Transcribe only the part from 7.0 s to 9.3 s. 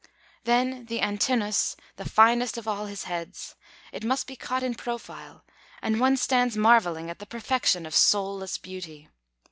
at the perfection of soulless beauty.